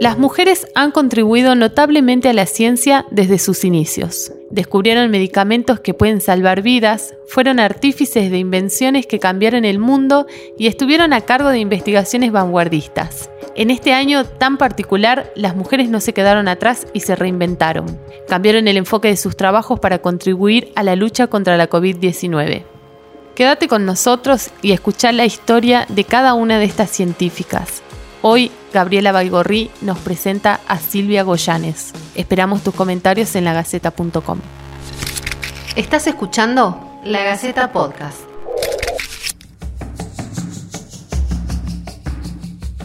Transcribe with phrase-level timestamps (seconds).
[0.00, 4.32] Las mujeres han contribuido notablemente a la ciencia desde sus inicios.
[4.50, 10.26] Descubrieron medicamentos que pueden salvar vidas, fueron artífices de invenciones que cambiaron el mundo
[10.58, 13.30] y estuvieron a cargo de investigaciones vanguardistas.
[13.54, 17.98] En este año tan particular, las mujeres no se quedaron atrás y se reinventaron.
[18.28, 22.64] Cambiaron el enfoque de sus trabajos para contribuir a la lucha contra la COVID-19.
[23.34, 27.82] Quédate con nosotros y escuchar la historia de cada una de estas científicas.
[28.24, 31.92] Hoy Gabriela Baigorri nos presenta a Silvia Goyanes.
[32.14, 34.38] Esperamos tus comentarios en lagaceta.com.
[35.74, 38.20] Estás escuchando La Gaceta Podcast.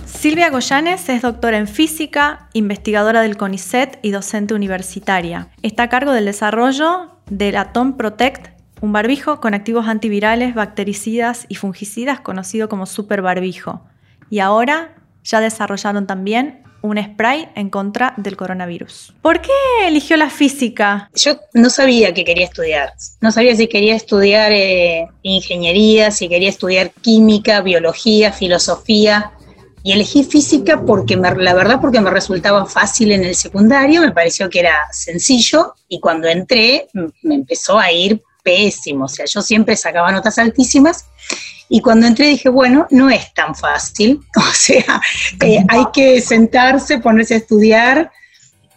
[0.08, 5.50] Silvia Goyanes es doctora en física, investigadora del CONICET y docente universitaria.
[5.62, 11.56] Está a cargo del desarrollo del Atom Protect, un barbijo con activos antivirales, bactericidas y
[11.56, 13.86] fungicidas conocido como super barbijo.
[14.32, 14.97] Y ahora
[15.28, 19.14] ya desarrollaron también un spray en contra del coronavirus.
[19.22, 19.52] ¿Por qué
[19.86, 21.10] eligió la física?
[21.16, 22.94] Yo no sabía que quería estudiar.
[23.20, 29.32] No sabía si quería estudiar eh, ingeniería, si quería estudiar química, biología, filosofía.
[29.84, 34.50] Y elegí física porque la verdad porque me resultaba fácil en el secundario, me pareció
[34.50, 36.88] que era sencillo y cuando entré
[37.22, 41.04] me empezó a ir pésimo, o sea, yo siempre sacaba notas altísimas
[41.68, 45.02] y cuando entré dije, bueno, no es tan fácil, o sea,
[45.44, 48.10] eh, hay que sentarse, ponerse a estudiar,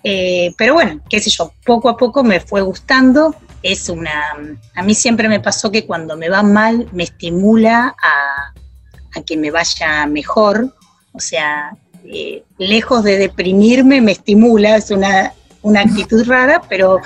[0.02, 3.36] eh, pero bueno, qué sé yo, poco a poco me fue gustando.
[3.62, 4.34] Es una,
[4.74, 9.52] a mí siempre me pasó que cuando me va mal me estimula a, que me
[9.52, 10.74] vaya mejor,
[11.12, 15.32] o sea, eh, lejos de deprimirme me estimula, es una,
[15.62, 17.00] una actitud rara, pero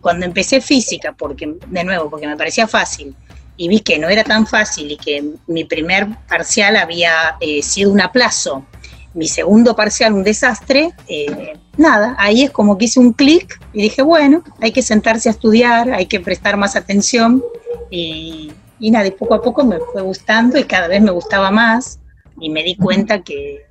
[0.00, 3.14] cuando empecé física, porque de nuevo, porque me parecía fácil,
[3.56, 7.90] y vi que no era tan fácil y que mi primer parcial había eh, sido
[7.90, 8.66] un aplazo,
[9.14, 13.82] mi segundo parcial un desastre, eh, nada, ahí es como que hice un clic y
[13.82, 17.42] dije, bueno, hay que sentarse a estudiar, hay que prestar más atención
[17.90, 21.50] y, y nada, y poco a poco me fue gustando y cada vez me gustaba
[21.50, 21.98] más
[22.38, 23.65] y me di cuenta que,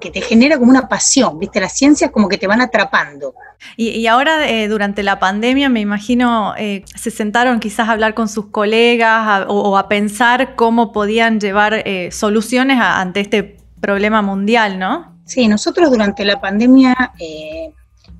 [0.00, 1.60] que, te genera como una pasión, ¿viste?
[1.60, 3.34] Las ciencias como que te van atrapando.
[3.76, 8.28] Y, ahora, eh, durante la pandemia, me imagino, eh, se sentaron quizás a hablar con
[8.28, 15.18] sus colegas o, a pensar cómo podían llevar eh, soluciones ante este problema mundial, ¿no?
[15.24, 17.12] Sí, nosotros durante la pandemia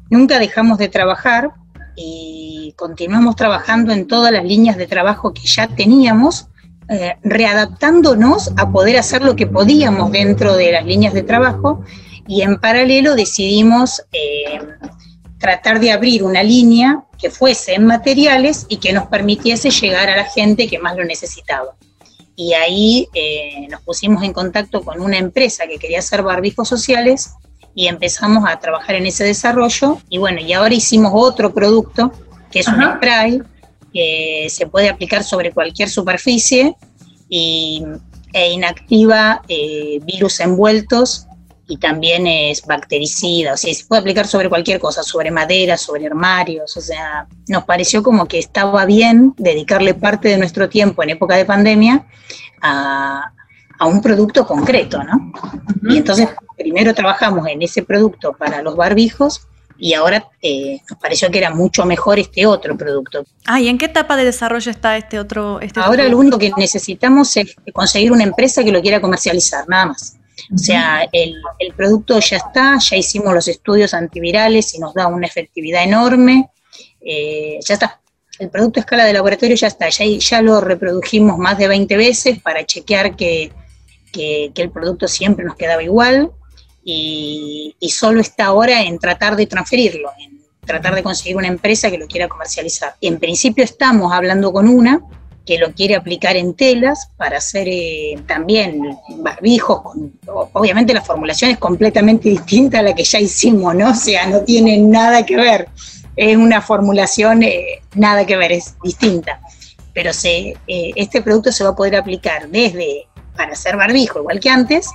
[0.09, 1.51] nunca dejamos de trabajar
[1.97, 6.49] y continuamos trabajando en todas las líneas de trabajo que ya teníamos
[6.89, 11.83] eh, readaptándonos a poder hacer lo que podíamos dentro de las líneas de trabajo
[12.27, 14.59] y en paralelo decidimos eh,
[15.39, 20.17] tratar de abrir una línea que fuese en materiales y que nos permitiese llegar a
[20.17, 21.75] la gente que más lo necesitaba.
[22.37, 27.33] Y ahí eh, nos pusimos en contacto con una empresa que quería hacer barbijos sociales
[27.75, 29.99] y empezamos a trabajar en ese desarrollo.
[30.09, 32.13] Y bueno, y ahora hicimos otro producto
[32.51, 33.43] que es un spray
[33.95, 36.77] que se puede aplicar sobre cualquier superficie
[37.29, 37.85] y,
[38.33, 41.29] e inactiva eh, virus envueltos
[41.67, 46.07] y también es bactericida, o sea, se puede aplicar sobre cualquier cosa, sobre madera, sobre
[46.07, 51.11] armarios, o sea, nos pareció como que estaba bien dedicarle parte de nuestro tiempo en
[51.11, 52.05] época de pandemia
[52.61, 53.33] a,
[53.79, 55.33] a un producto concreto, ¿no?
[55.89, 59.47] Y entonces primero trabajamos en ese producto para los barbijos
[59.79, 63.25] y ahora eh, nos pareció que era mucho mejor este otro producto.
[63.47, 65.61] Ah, ¿y en qué etapa de desarrollo está este otro?
[65.61, 69.87] Este ahora lo único que necesitamos es conseguir una empresa que lo quiera comercializar, nada
[69.87, 70.17] más.
[70.53, 71.37] O sea, el,
[71.77, 76.51] producto ya está, ya hicimos los estudios antivirales y nos da una efectividad enorme,
[77.01, 78.01] eh, ya está.
[78.39, 81.97] El producto a escala de laboratorio ya está, ya, ya lo reprodujimos más de 20
[81.97, 83.53] veces para chequear que,
[84.13, 86.33] que el producto siempre nos quedaba igual
[86.85, 91.99] y, solo está ahora en tratar de transferirlo, en tratar de conseguir una empresa que
[91.99, 92.95] lo quiera comercializar.
[93.01, 95.01] En principio estamos hablando con una
[95.47, 98.81] que lo quiere aplicar en telas para hacer eh, también
[99.19, 99.83] barbijos.
[100.27, 103.91] obviamente la formulación es completamente distinta a la que ya hicimos, ¿no?
[103.91, 105.69] O sea, no tiene nada que ver.
[106.17, 109.41] Es una formulación eh, nada que ver, es distinta.
[109.93, 113.07] Pero se, eh, este producto se va a poder aplicar desde
[113.37, 114.89] para hacer barbijo, igual que antes,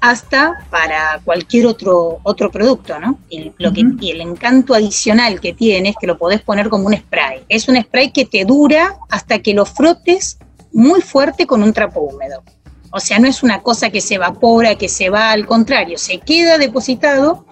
[0.00, 3.18] hasta para cualquier otro, otro producto, ¿no?
[3.28, 6.86] Y, lo que, y el encanto adicional que tiene es que lo podés poner como
[6.86, 7.42] un spray.
[7.48, 10.38] Es un spray que te dura hasta que lo frotes
[10.72, 12.42] muy fuerte con un trapo húmedo.
[12.90, 16.18] O sea, no es una cosa que se evapora, que se va, al contrario, se
[16.18, 17.44] queda depositado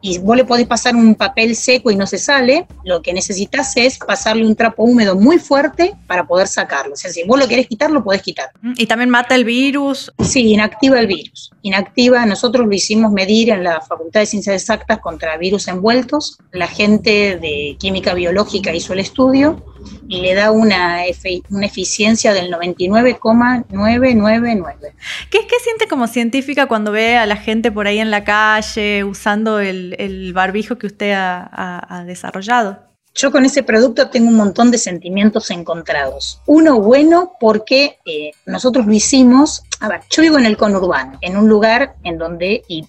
[0.00, 3.76] y vos le podés pasar un papel seco y no se sale, lo que necesitas
[3.76, 6.94] es pasarle un trapo húmedo muy fuerte para poder sacarlo.
[6.94, 8.50] O sea, si vos lo querés quitar, lo podés quitar.
[8.76, 10.12] ¿Y también mata el virus?
[10.22, 11.50] Sí, inactiva el virus.
[11.62, 16.38] inactiva, nosotros lo hicimos medir en la Facultad de Ciencias Exactas contra virus envueltos.
[16.52, 19.62] La gente de química biológica hizo el estudio
[20.08, 21.02] le da una,
[21.50, 24.94] una eficiencia del 99,999.
[25.30, 29.04] ¿Qué, ¿Qué siente como científica cuando ve a la gente por ahí en la calle
[29.04, 32.86] usando el, barbijo que usted ha desarrollado?
[33.16, 36.42] Yo con ese producto tengo un montón de sentimientos encontrados.
[36.44, 41.38] Uno bueno porque eh, nosotros lo hicimos, a ver, yo vivo en el conurbano, en
[41.38, 42.84] un lugar en donde, y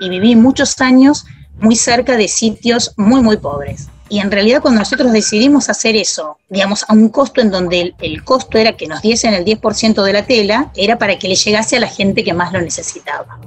[0.00, 1.24] viví muchos años
[1.60, 3.88] muy cerca de sitios muy, muy pobres.
[4.10, 8.24] Y en realidad cuando nosotros decidimos hacer eso, digamos, a un costo en donde el,
[8.24, 11.76] costo era que nos diesen el 10% de la tela, era para que le llegase
[11.76, 13.38] a la gente que más lo necesitaba.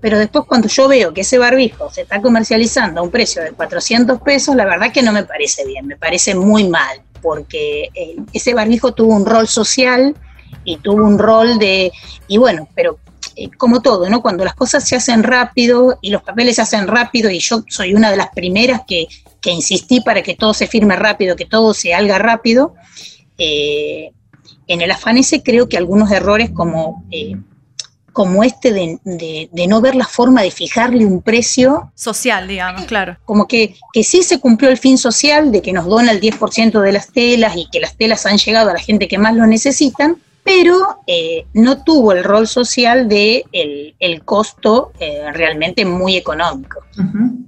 [0.00, 3.50] Pero después cuando yo veo que ese barbijo se está comercializando a un precio de
[3.50, 8.14] 400 pesos, la verdad que no me parece bien, me parece muy mal, porque eh,
[8.32, 10.14] ese barbijo tuvo un rol social
[10.64, 11.90] y tuvo un rol de,
[12.28, 13.00] y bueno, pero
[13.36, 14.22] eh, como todo, ¿no?
[14.22, 17.94] Cuando las cosas se hacen rápido y los papeles se hacen rápido, y yo soy
[17.94, 19.06] una de las primeras que,
[19.46, 22.74] insistí para que todo se firme rápido, que todo se haga rápido,
[23.36, 24.10] eh,
[24.66, 27.36] en el afán ese creo que algunos errores como, eh,
[28.14, 31.92] como este de, no ver la forma de fijarle un precio.
[31.94, 33.18] Social, digamos, claro.
[33.26, 36.80] Como que, que sí se cumplió el fin social de que nos dona el 10%
[36.80, 39.46] de las telas y que las telas han llegado a la gente que más lo
[39.46, 46.80] necesitan, pero eh, no tuvo el rol social de el, costo eh, realmente muy económico.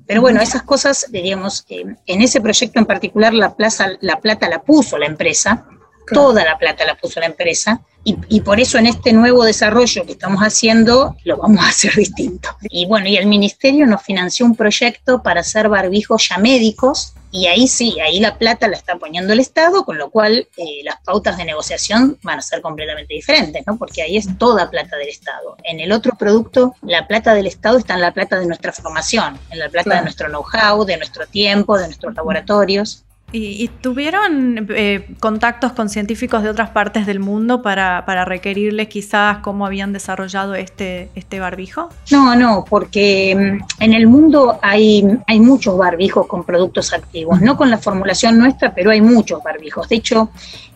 [0.06, 4.62] Pero bueno, esas cosas, diríamos, en ese proyecto en particular la, plaza, la plata la
[4.62, 5.66] puso la empresa,
[6.10, 7.82] toda la plata la puso la empresa,
[8.28, 12.50] y, por eso en este nuevo desarrollo que estamos haciendo lo vamos a hacer distinto.
[12.70, 17.46] Y bueno, y el ministerio nos financió un proyecto para hacer barbijos ya médicos, y
[17.48, 20.96] ahí sí, ahí la plata la está poniendo el Estado, con lo cual eh, las
[21.02, 23.76] pautas de negociación van a ser completamente diferentes, ¿no?
[23.76, 25.56] Porque ahí es toda plata del Estado.
[25.62, 29.38] En el otro producto, la plata del Estado está en la plata de nuestra formación,
[29.50, 33.04] en la plata de nuestro know-how, de nuestro tiempo, de nuestros laboratorios.
[33.38, 39.66] ¿Y, tuvieron eh, contactos con científicos de otras partes del mundo para, requerirles quizás cómo
[39.66, 41.90] habían desarrollado este, este barbijo?
[42.10, 47.58] No, no, porque mm, en el mundo hay, hay muchos barbijos con productos activos, no
[47.58, 49.86] con la formulación nuestra, pero hay muchos barbijos.
[49.90, 50.30] De hecho,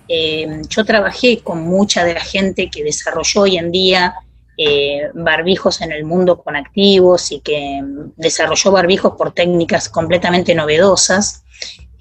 [0.06, 4.14] eh, yo trabajé con mucha de la gente que desarrolló hoy en día
[4.62, 10.54] eh, barbijos en el mundo con activos y que mm, desarrolló barbijos por técnicas completamente
[10.54, 11.44] novedosas.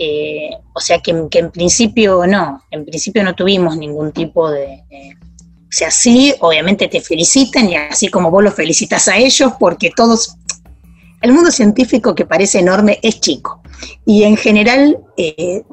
[0.02, 4.82] Eh, o sea que, en principio no, en principio no tuvimos ningún tipo de...
[4.90, 9.92] o sea, sí, obviamente te felicitan y así como vos los felicitas a ellos, porque
[9.94, 10.38] todos,
[11.22, 13.62] el mundo científico que parece enorme es chico.
[14.06, 15.64] Y en general, eh,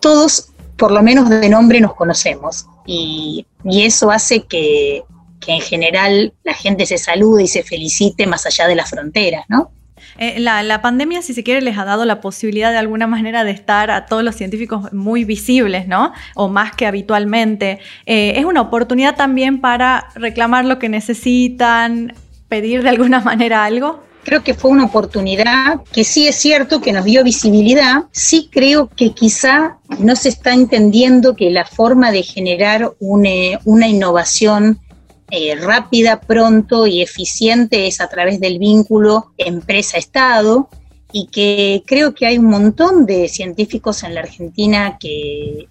[0.00, 2.66] todos, por lo menos de nombre, nos conocemos.
[2.86, 5.02] Y, eso hace que,
[5.40, 9.44] que en general la gente se salude y se felicite más allá de las fronteras,
[9.48, 9.72] ¿no?
[10.18, 13.50] Eh, la, pandemia, si se quiere, les ha dado la posibilidad de alguna manera de
[13.50, 16.12] estar a todos los científicos muy visibles, ¿no?
[16.34, 17.78] O más que habitualmente.
[18.06, 22.14] Eh, es una oportunidad también para reclamar lo que necesitan,
[22.48, 24.04] pedir de alguna manera algo.
[24.24, 28.88] Creo que fue una oportunidad que sí es cierto que nos dio visibilidad, sí creo
[28.88, 34.80] que quizá no se está entendiendo que la forma de generar una innovación
[35.30, 40.68] eh, rápida, pronto y eficiente es a través del vínculo empresa-estado
[41.12, 45.68] y que creo que hay un montón de científicos en la Argentina que,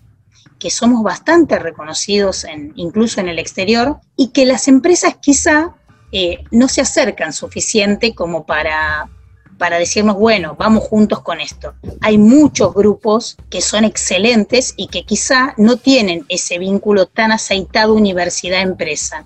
[0.59, 5.75] que somos bastante reconocidos en, incluso en el exterior y que las empresas quizá
[6.11, 9.09] eh, no se acercan suficiente como para,
[9.57, 11.73] para decirnos, bueno, vamos juntos con esto.
[12.01, 17.93] Hay muchos grupos que son excelentes y que quizá no tienen ese vínculo tan aceitado
[17.93, 19.25] universidad-empresa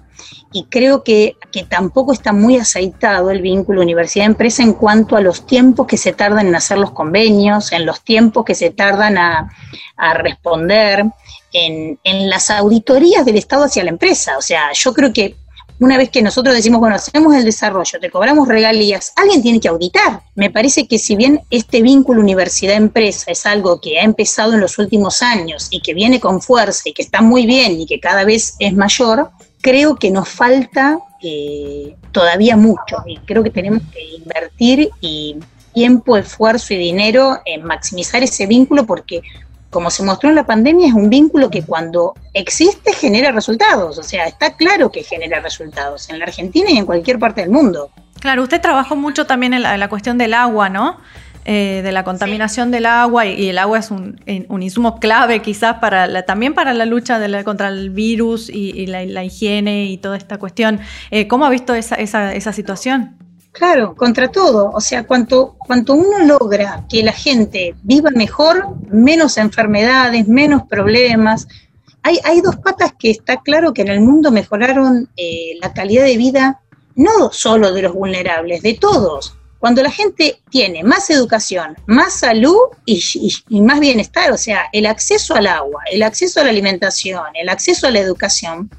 [0.52, 1.36] y creo que,
[1.68, 6.48] tampoco está muy aceitado el vínculo universidad-empresa en cuanto a los tiempos que se tardan
[6.48, 9.50] en hacer los convenios, en los tiempos que se tardan a,
[10.16, 11.06] responder,
[11.54, 14.38] en, en, las auditorías del Estado hacia la empresa.
[14.38, 15.36] O sea, yo creo que
[15.80, 19.70] una vez que nosotros decimos, bueno, hacemos el desarrollo, te cobramos regalías, alguien tiene que
[19.70, 20.22] auditar.
[20.36, 24.78] Me parece que si bien este vínculo universidad-empresa es algo que ha empezado en los
[24.78, 28.26] últimos años y que viene con fuerza y que está muy bien y que cada
[28.26, 29.32] vez es mayor,
[29.62, 34.90] creo que nos falta eh, todavía mucho y creo que tenemos que invertir
[35.74, 39.22] tiempo, esfuerzo y dinero en maximizar ese vínculo porque
[39.70, 44.04] como se mostró en la pandemia es un vínculo que cuando existe genera resultados, o
[44.04, 47.92] sea, está claro que genera resultados en la Argentina y en cualquier parte del mundo.
[48.20, 50.98] Claro, usted trabajó mucho también en la, cuestión del agua, ¿no?
[51.46, 56.24] eh, de la contaminación del agua y, el agua es un, insumo clave quizás para
[56.24, 60.80] también para la lucha contra el virus y, la, higiene y toda esta cuestión.
[61.12, 63.16] Eh, ¿Cómo ha visto esa, esa, situación?
[63.52, 64.72] Claro, contra todo.
[64.72, 71.48] O sea, cuanto, cuanto uno logra que la gente viva mejor, menos enfermedades, menos problemas,
[72.04, 76.06] hay, hay, dos patas que está claro que en el mundo mejoraron eh, la calidad
[76.06, 76.62] de vida
[76.96, 79.36] no solo de los vulnerables, de todos.
[79.60, 83.02] Cuando la gente tiene más educación, más salud y,
[83.62, 87.88] más bienestar, o sea, el acceso al agua, el acceso a la alimentación, el acceso
[87.88, 88.70] a la educación,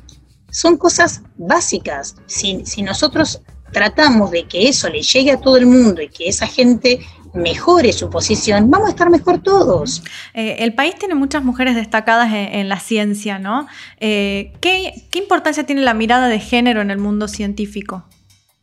[0.50, 2.16] son cosas básicas.
[2.26, 6.28] Si, si nosotros tratamos de que eso le llegue a todo el mundo y que
[6.28, 7.00] esa gente
[7.32, 10.02] mejore su posición, vamos a estar mejor todos.
[10.34, 13.66] Eh, el país tiene muchas mujeres destacadas en, la ciencia, ¿no?
[13.98, 18.04] Eh, ¿qué, importancia tiene la mirada de género en el mundo científico?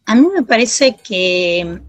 [0.05, 1.79] A mí me parece que,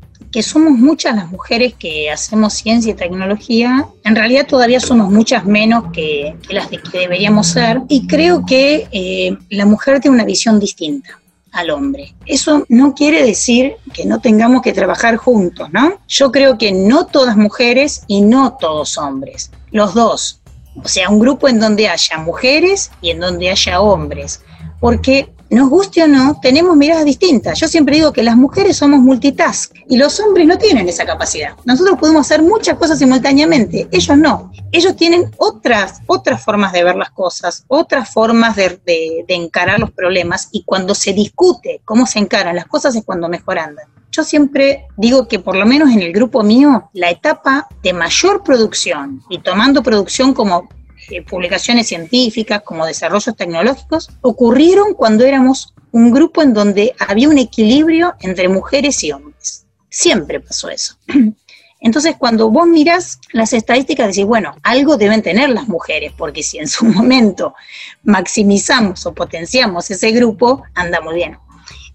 [0.43, 3.87] somos muchas las mujeres que hacemos ciencia y tecnología.
[4.05, 7.81] En realidad todavía somos muchas menos que, las que deberíamos ser.
[7.89, 11.18] Y creo que eh, la mujer tiene una visión distinta
[11.53, 12.15] al hombre.
[12.27, 15.99] Eso no quiere decir que no tengamos que trabajar juntos, ¿no?
[16.09, 20.41] Yo creo que no todas mujeres y no todos hombres, los dos.
[20.83, 24.43] O sea, un grupo en donde haya mujeres y en donde haya hombres.
[24.81, 27.59] Porque nos guste o no, tenemos miradas distintas.
[27.59, 31.55] Yo siempre digo que las mujeres somos multitask y los hombres no tienen esa capacidad.
[31.65, 34.53] Nosotros podemos hacer muchas cosas simultáneamente, ellos no.
[34.73, 38.81] Ellos tienen otras, otras formas de ver las cosas, otras formas de,
[39.29, 43.77] encarar los problemas y cuando se discute cómo se encaran las cosas es cuando mejoran.
[44.11, 48.43] Yo siempre digo que por lo menos en el grupo mío, la etapa de mayor
[48.43, 50.69] producción y tomando producción como
[51.11, 57.39] eh, publicaciones científicas, como desarrollos tecnológicos, ocurrieron cuando éramos un grupo en donde había un
[57.39, 59.67] equilibrio entre mujeres y hombres.
[59.89, 60.97] Siempre pasó eso.
[61.81, 66.59] Entonces, cuando vos mirás las estadísticas, decís, bueno, algo deben tener las mujeres, porque si
[66.59, 67.55] en su momento
[68.03, 71.39] maximizamos o potenciamos ese grupo, anda muy bien.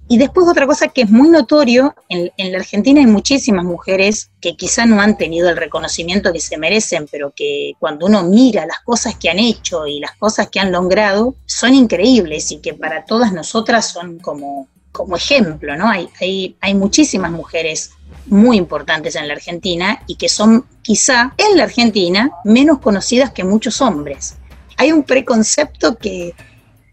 [0.07, 4.55] Y después otra cosa que es muy notorio, en, la Argentina hay muchísimas mujeres que
[4.55, 8.79] quizá no han tenido el reconocimiento que se merecen, pero que cuando uno mira las
[8.81, 13.05] cosas que han hecho y las cosas que han logrado, son increíbles y que para
[13.05, 15.87] todas nosotras son como, como ejemplo, ¿no?
[15.89, 17.91] Hay, hay, hay muchísimas mujeres
[18.25, 23.45] muy importantes en la Argentina y que son quizá en la Argentina menos conocidas que
[23.45, 24.35] muchos hombres.
[24.77, 26.33] Hay un preconcepto que,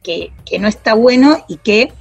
[0.02, 1.92] que, que no está bueno y que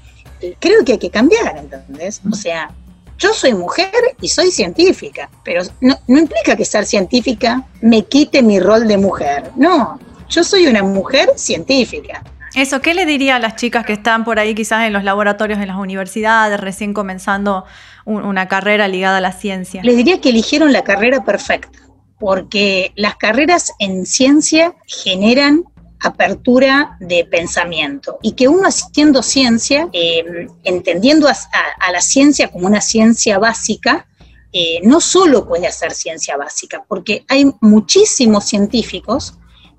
[0.59, 2.21] creo que hay que cambiar, ¿entendés?
[2.29, 2.71] O sea,
[3.19, 3.91] yo soy mujer
[4.21, 9.51] y soy científica, pero no, implica que ser científica me quite mi rol de mujer.
[9.55, 12.23] No, yo soy una mujer científica.
[12.55, 15.59] Eso, ¿qué le diría a las chicas que están por ahí quizás en los laboratorios,
[15.59, 17.65] en las universidades, recién comenzando
[18.05, 19.83] una carrera ligada a la ciencia?
[19.83, 21.77] Les diría que eligieron la carrera perfecta,
[22.17, 25.65] porque las carreras en ciencia generan
[26.01, 32.81] apertura de pensamiento y que uno haciendo ciencia, eh, entendiendo a, la ciencia como una
[32.81, 34.07] ciencia básica,
[34.51, 39.35] eh, no solo puede hacer ciencia básica, porque hay muchísimos científicos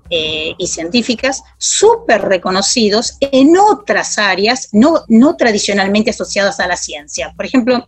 [0.09, 7.33] eh, y científicas súper reconocidos en otras áreas no, no tradicionalmente asociadas a la ciencia.
[7.35, 7.87] Por ejemplo,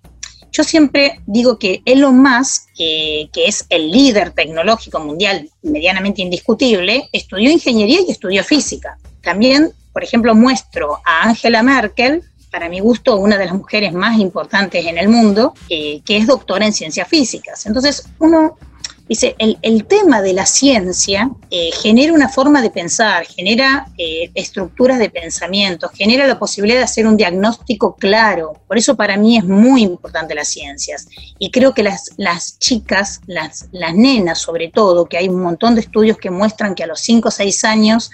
[0.53, 7.51] yo siempre digo que Elon Musk, que es el líder tecnológico mundial medianamente indiscutible, estudió
[7.51, 8.97] ingeniería y estudió física.
[9.21, 14.19] También, por ejemplo, muestro a Angela Merkel, para mi gusto, una de las mujeres más
[14.19, 17.65] importantes en el mundo, eh, que es doctora en ciencias físicas.
[17.65, 18.57] Entonces, uno
[19.07, 24.97] Dice, el, tema de la ciencia eh, genera una forma de pensar, genera eh, estructuras
[24.97, 28.53] de pensamiento, genera la posibilidad de hacer un diagnóstico claro.
[28.65, 31.07] Por eso para mí es muy importante las ciencias.
[31.37, 35.75] Y creo que las, las chicas, las, las nenas sobre todo, que hay un montón
[35.75, 38.09] de estudios que muestran que a los 5 o 6 años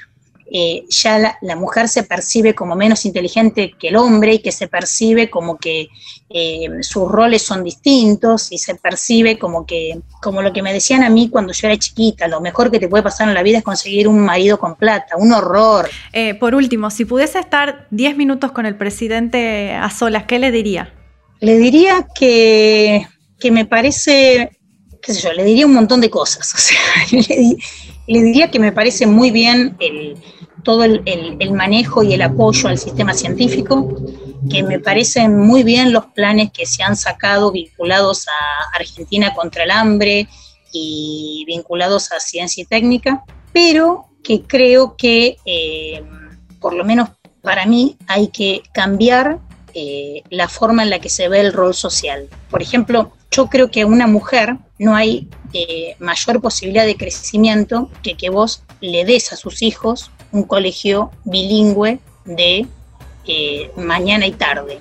[0.51, 4.67] eh, ya la, mujer se percibe como menos inteligente que el hombre y que se
[4.67, 5.89] percibe como que
[6.29, 11.03] eh, sus roles son distintos y se percibe como que, como lo que me decían
[11.03, 13.59] a mí cuando yo era chiquita, lo mejor que te puede pasar en la vida
[13.59, 15.87] es conseguir un marido con plata, un horror.
[16.13, 20.51] Eh, por último, si pudiese estar 10 minutos con el presidente a solas, ¿qué le
[20.51, 20.93] diría?
[21.41, 23.07] Le diría que,
[23.39, 24.57] que me parece,
[25.01, 26.79] qué sé yo, le diría un montón de cosas, o sea,
[27.11, 27.57] le diría
[28.51, 29.77] que me parece muy bien
[30.63, 33.95] todo el, manejo y el apoyo al sistema científico,
[34.49, 39.63] que me parecen muy bien los planes que se han sacado vinculados a Argentina contra
[39.63, 40.27] el hambre
[40.71, 43.23] y vinculados a ciencia y técnica,
[43.53, 46.03] pero que creo que, eh,
[46.59, 47.09] por lo menos
[47.41, 49.39] para mí, hay que cambiar
[49.73, 52.27] eh, la forma en la que se ve el rol social.
[52.49, 57.89] Por ejemplo, yo creo que a una mujer no hay eh, mayor posibilidad de crecimiento
[58.03, 62.67] que que vos le des a sus hijos un colegio bilingüe de
[63.25, 64.79] eh, mañana y tarde,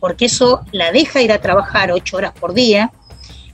[0.00, 2.92] porque eso la deja ir a trabajar ocho horas por día,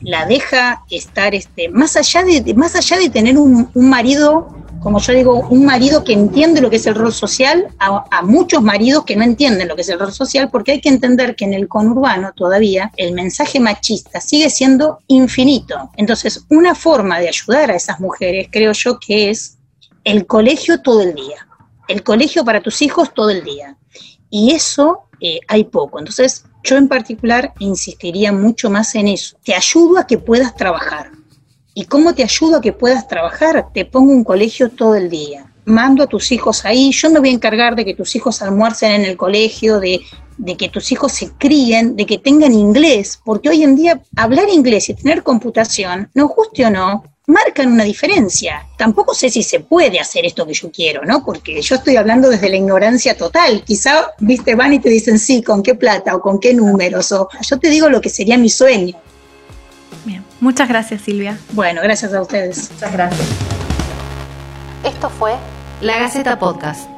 [0.01, 5.13] la deja estar, este, más, allá de, más allá de tener un, marido, como yo
[5.13, 9.17] digo, un marido que entiende lo que es el rol social, a, muchos maridos que
[9.17, 11.69] no entienden lo que es el rol social, porque hay que entender que en el
[11.69, 15.91] conurbano todavía el mensaje machista sigue siendo infinito.
[15.97, 19.59] Entonces, una forma de ayudar a esas mujeres, creo yo, que es
[20.05, 21.47] el colegio todo el día.
[21.87, 23.77] El colegio para tus hijos todo el día.
[24.31, 25.99] Y eso eh, hay poco.
[25.99, 29.37] Entonces, yo en particular insistiría mucho más en eso.
[29.45, 31.11] Te ayudo a que puedas trabajar.
[31.75, 33.69] ¿Y cómo te ayudo a que puedas trabajar?
[33.73, 35.47] Te pongo un colegio todo el día.
[35.65, 36.93] Mando a tus hijos ahí.
[36.93, 40.03] Yo me voy a encargar de que tus hijos almuercen en el colegio, de,
[40.59, 43.19] que tus hijos se críen, de que tengan inglés.
[43.25, 47.85] Porque hoy en día hablar inglés y tener computación, no guste o no, marcan una
[47.85, 48.67] diferencia.
[48.77, 51.25] Tampoco sé si se puede hacer esto que yo quiero, ¿no?
[51.25, 53.65] Porque yo estoy hablando desde la ignorancia total.
[53.65, 57.13] Quizá, viste, van y te dicen, sí, ¿con qué plata o con qué números?
[57.13, 58.95] O yo te digo lo que sería mi sueño.
[60.43, 61.39] Muchas gracias Silvia.
[61.53, 62.73] Bueno, gracias a ustedes.
[62.73, 63.29] Muchas gracias.
[64.83, 65.37] Esto fue
[65.81, 66.92] La Gaceta Podcast.